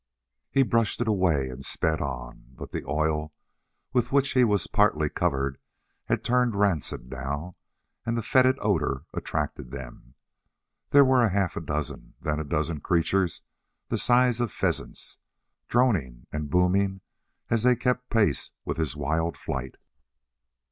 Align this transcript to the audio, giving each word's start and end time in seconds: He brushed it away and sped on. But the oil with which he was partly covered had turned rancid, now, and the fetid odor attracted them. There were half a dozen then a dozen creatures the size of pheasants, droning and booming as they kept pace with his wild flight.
He 0.49 0.63
brushed 0.63 0.99
it 0.99 1.07
away 1.07 1.47
and 1.49 1.63
sped 1.63 2.01
on. 2.01 2.55
But 2.55 2.71
the 2.71 2.83
oil 2.87 3.35
with 3.93 4.11
which 4.11 4.31
he 4.31 4.43
was 4.43 4.65
partly 4.65 5.11
covered 5.11 5.59
had 6.05 6.23
turned 6.23 6.55
rancid, 6.55 7.11
now, 7.11 7.55
and 8.03 8.17
the 8.17 8.23
fetid 8.23 8.57
odor 8.61 9.05
attracted 9.13 9.69
them. 9.69 10.15
There 10.89 11.05
were 11.05 11.29
half 11.29 11.55
a 11.55 11.61
dozen 11.61 12.15
then 12.19 12.39
a 12.39 12.43
dozen 12.43 12.79
creatures 12.79 13.43
the 13.89 13.99
size 13.99 14.41
of 14.41 14.51
pheasants, 14.51 15.19
droning 15.67 16.25
and 16.33 16.49
booming 16.49 17.01
as 17.51 17.61
they 17.61 17.75
kept 17.75 18.09
pace 18.09 18.49
with 18.65 18.77
his 18.77 18.95
wild 18.97 19.37
flight. 19.37 19.75